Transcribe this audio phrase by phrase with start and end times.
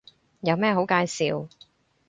[0.39, 1.47] 有咩好介紹